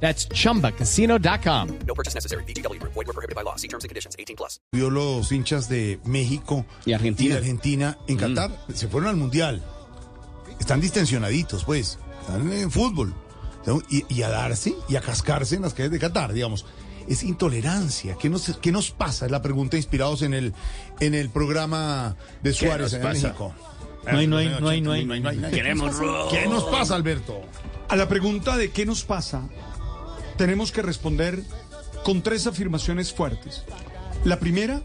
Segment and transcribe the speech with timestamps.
[0.00, 1.68] That's chumbacasino.com.
[1.86, 2.44] No purchase necessary.
[2.44, 2.80] BGW.
[2.82, 3.56] Void were prohibited by law.
[3.56, 4.14] See terms and conditions.
[4.18, 4.60] 18 plus.
[4.72, 7.34] vio los hinchas de México Y Argentina.
[7.34, 8.50] de Argentina en Qatar.
[8.74, 9.62] Se fueron al Mundial.
[10.60, 11.98] Están distensionaditos, pues.
[12.20, 13.14] Están en fútbol.
[13.90, 16.64] Y, y a darse y a cascarse en las calles de Qatar, digamos.
[17.08, 18.16] Es intolerancia.
[18.20, 19.26] ¿Qué nos, qué nos pasa?
[19.26, 20.52] Es la pregunta inspirados en el,
[21.00, 23.02] en el programa de Suárez en?
[23.02, 23.54] México.
[24.10, 25.50] No hay, no hay, no hay, no hay.
[25.50, 25.96] Queremos
[26.30, 27.40] ¿Qué nos pasa, Alberto?
[27.88, 29.48] A la pregunta de qué nos pasa,
[30.36, 31.42] tenemos que responder
[32.04, 33.64] con tres afirmaciones fuertes.
[34.24, 34.82] La primera,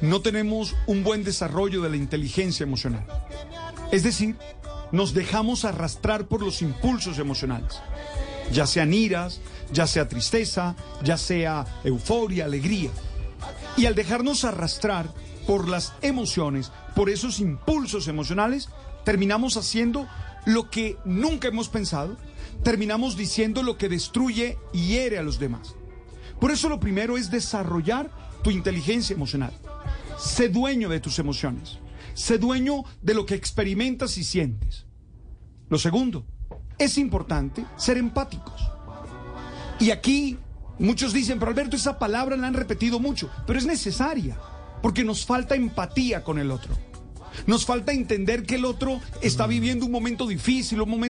[0.00, 3.06] no tenemos un buen desarrollo de la inteligencia emocional.
[3.92, 4.36] Es decir,
[4.92, 7.80] nos dejamos arrastrar por los impulsos emocionales,
[8.52, 9.40] ya sean iras,
[9.72, 12.90] ya sea tristeza, ya sea euforia, alegría.
[13.76, 15.06] Y al dejarnos arrastrar
[15.46, 18.68] por las emociones, por esos impulsos emocionales,
[19.04, 20.06] terminamos haciendo
[20.46, 22.16] lo que nunca hemos pensado,
[22.62, 25.74] terminamos diciendo lo que destruye y hiere a los demás.
[26.40, 28.10] Por eso lo primero es desarrollar
[28.42, 29.52] tu inteligencia emocional.
[30.18, 31.78] Sé dueño de tus emociones.
[32.14, 34.86] Sé dueño de lo que experimentas y sientes.
[35.68, 36.24] Lo segundo,
[36.78, 38.70] es importante ser empáticos.
[39.80, 40.38] Y aquí
[40.78, 44.38] muchos dicen, pero Alberto, esa palabra la han repetido mucho, pero es necesaria,
[44.82, 46.76] porque nos falta empatía con el otro.
[47.46, 51.13] Nos falta entender que el otro está viviendo un momento difícil, un momento...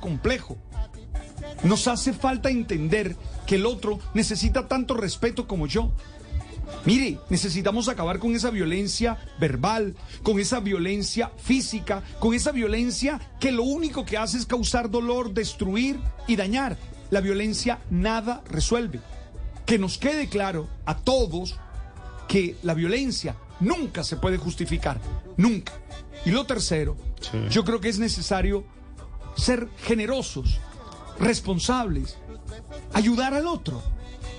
[0.00, 0.56] Complejo.
[1.62, 3.16] Nos hace falta entender
[3.46, 5.92] que el otro necesita tanto respeto como yo.
[6.84, 13.52] Mire, necesitamos acabar con esa violencia verbal, con esa violencia física, con esa violencia que
[13.52, 16.76] lo único que hace es causar dolor, destruir y dañar.
[17.10, 19.00] La violencia nada resuelve.
[19.66, 21.58] Que nos quede claro a todos
[22.28, 25.00] que la violencia nunca se puede justificar,
[25.36, 25.72] nunca.
[26.26, 26.96] Y lo tercero,
[27.50, 28.64] yo creo que es necesario
[29.36, 30.58] ser generosos,
[31.18, 32.16] responsables,
[32.92, 33.82] ayudar al otro.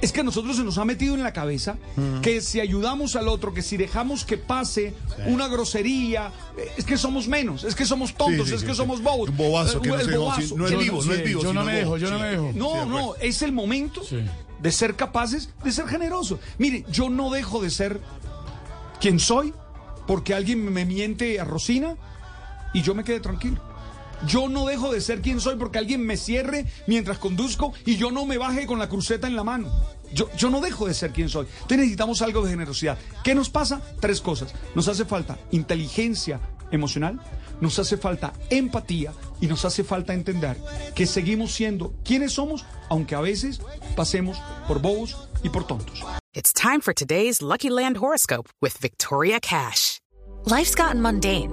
[0.00, 1.76] Es que a nosotros se nos ha metido en la cabeza
[2.20, 4.92] que si ayudamos al otro, que si dejamos que pase
[5.26, 8.74] una grosería, eh, es que somos menos, es que somos tontos, Sí, sí, es que
[8.74, 9.30] somos bobos.
[9.30, 10.56] Un bobazo que Eh, no el bobazo.
[10.58, 11.42] no es vivo, no es vivo.
[11.42, 12.50] Yo no me dejo, yo no me dejo.
[12.54, 14.02] No, no, es el momento
[14.60, 16.38] de ser capaces de ser generosos.
[16.58, 18.00] Mire, yo no dejo de ser
[19.00, 19.54] quien soy
[20.06, 21.96] porque alguien me miente a Rosina
[22.74, 23.58] y yo me quede tranquilo.
[24.26, 28.10] Yo no dejo de ser quien soy porque alguien me cierre mientras conduzco y yo
[28.10, 29.72] no me baje con la cruceta en la mano.
[30.12, 31.46] Yo, yo no dejo de ser quien soy.
[31.46, 32.98] Entonces necesitamos algo de generosidad.
[33.22, 33.82] ¿Qué nos pasa?
[34.00, 34.54] Tres cosas.
[34.74, 36.40] Nos hace falta inteligencia
[36.70, 37.20] emocional,
[37.60, 40.56] nos hace falta empatía y nos hace falta entender
[40.94, 43.60] que seguimos siendo quienes somos, aunque a veces
[43.96, 46.02] pasemos por bobos y por tontos.
[46.32, 50.00] It's time for today's Lucky Land horoscope with Victoria Cash.
[50.46, 51.52] Life's gotten mundane,